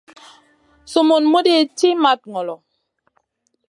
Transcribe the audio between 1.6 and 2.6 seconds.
ci mat ŋolo.